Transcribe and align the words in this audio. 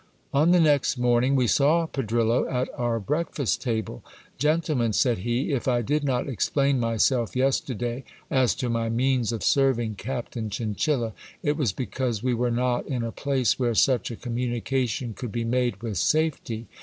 On 0.33 0.49
the 0.49 0.59
next 0.59 0.97
morning 0.97 1.35
we 1.35 1.45
saw 1.45 1.85
Pedrillo 1.85 2.47
at 2.49 2.69
our 2.73 2.99
breakfast 2.99 3.61
table. 3.61 4.03
Gentlemen, 4.39 4.93
said 4.93 5.19
he, 5.19 5.51
if 5.51 5.67
I 5.67 5.83
did 5.83 6.03
not 6.03 6.27
explain 6.27 6.79
myself 6.79 7.35
yesterday 7.35 8.03
as 8.31 8.55
to 8.55 8.67
my 8.67 8.89
means 8.89 9.31
of 9.31 9.43
serving 9.43 9.93
Captain 9.93 10.49
Chinchilla, 10.49 11.13
it 11.43 11.55
was 11.55 11.71
because 11.71 12.23
we 12.23 12.33
were 12.33 12.49
not 12.49 12.87
in 12.87 13.03
a 13.03 13.11
place 13.11 13.59
where 13.59 13.75
such 13.75 14.09
a 14.09 14.15
communication 14.15 15.13
could 15.13 15.31
be 15.31 15.43
made 15.45 15.83
with 15.83 15.99
safety. 15.99 16.65